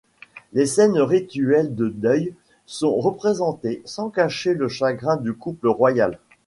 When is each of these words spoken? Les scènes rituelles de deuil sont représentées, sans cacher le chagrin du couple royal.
Les 0.53 0.65
scènes 0.65 0.97
rituelles 0.97 1.75
de 1.75 1.87
deuil 1.87 2.33
sont 2.65 2.95
représentées, 2.95 3.83
sans 3.85 4.09
cacher 4.09 4.55
le 4.55 4.67
chagrin 4.67 5.15
du 5.15 5.31
couple 5.33 5.67
royal. 5.67 6.17